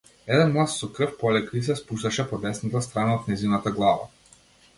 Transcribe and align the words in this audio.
Еден 0.29 0.53
млаз 0.53 0.77
со 0.83 0.87
крв 0.95 1.13
полека 1.19 1.53
ѝ 1.53 1.61
се 1.67 1.75
спушташе 1.81 2.25
по 2.33 2.41
десната 2.47 2.83
страна 2.87 3.19
од 3.21 3.29
нејзината 3.35 3.75
глава. 3.79 4.11